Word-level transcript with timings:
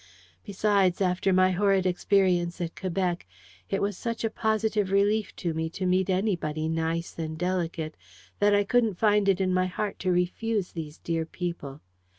Besides, 0.43 0.99
after 0.99 1.31
my 1.31 1.51
horrid 1.51 1.85
experience 1.85 2.59
at 2.59 2.75
Quebec, 2.75 3.27
it 3.69 3.83
was 3.83 3.95
such 3.95 4.23
a 4.23 4.31
positive 4.31 4.89
relief 4.89 5.35
to 5.35 5.53
me 5.53 5.69
to 5.69 5.85
meet 5.85 6.09
anybody 6.09 6.67
nice 6.67 7.19
and 7.19 7.37
delicate, 7.37 7.95
that 8.39 8.55
I 8.55 8.63
couldn't 8.63 8.97
find 8.97 9.29
it 9.29 9.39
in 9.39 9.53
my 9.53 9.67
heart 9.67 9.99
to 9.99 10.11
refuse 10.11 10.71
these 10.71 10.97
dear 10.97 11.27
people. 11.27 11.81